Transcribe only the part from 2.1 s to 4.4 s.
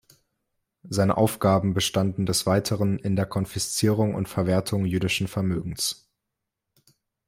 des Weiteren in der Konfiszierung und